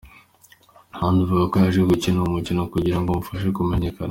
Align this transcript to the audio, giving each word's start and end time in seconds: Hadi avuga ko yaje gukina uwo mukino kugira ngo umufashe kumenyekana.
Hadi 0.97 1.19
avuga 1.23 1.43
ko 1.51 1.55
yaje 1.61 1.79
gukina 1.91 2.17
uwo 2.19 2.29
mukino 2.35 2.61
kugira 2.73 2.97
ngo 2.99 3.09
umufashe 3.11 3.47
kumenyekana. 3.57 3.99